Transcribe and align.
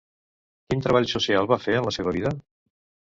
Quin 0.71 0.81
treball 0.87 1.07
social 1.13 1.49
va 1.53 1.59
fer 1.67 1.77
en 1.83 1.89
la 1.91 1.93
seva 1.99 2.15
vida? 2.17 2.33